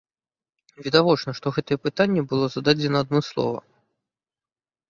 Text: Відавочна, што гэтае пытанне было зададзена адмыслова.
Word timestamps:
Відавочна, 0.85 1.31
што 1.39 1.47
гэтае 1.57 1.77
пытанне 1.85 2.21
было 2.31 2.45
зададзена 2.57 2.97
адмыслова. 3.07 3.59